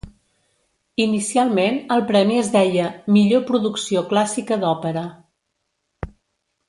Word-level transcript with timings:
Inicialment 1.03 1.77
el 1.95 2.01
premi 2.11 2.39
es 2.45 2.49
deia 2.55 2.87
"Millor 3.17 3.45
producció 3.51 4.03
clàssica 4.15 4.59
d'òpera". 4.65 5.05